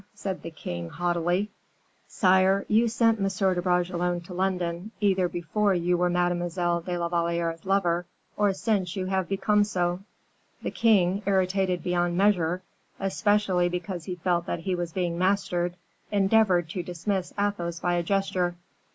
[0.15, 1.51] said the king, haughtily.
[2.07, 3.27] "Sire, you sent M.
[3.53, 8.95] de Bragelonne to London either before you were Mademoiselle de la Valliere's lover, or since
[8.95, 9.99] you have become so."
[10.63, 12.63] The king, irritated beyond measure,
[12.99, 15.75] especially because he felt that he was being mastered,
[16.11, 18.55] endeavored to dismiss Athos by a gesture.